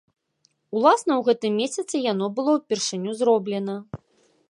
Уласна 0.77 1.13
ў 1.19 1.21
гэтым 1.27 1.53
месяцы 1.65 1.95
яно 2.11 2.25
было 2.41 2.51
ўпершыню 2.59 3.11
зроблена. 3.21 3.75